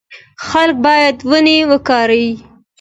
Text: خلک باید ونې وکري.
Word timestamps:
خلک 0.47 0.75
باید 0.85 1.17
ونې 1.29 1.57
وکري. 1.69 2.27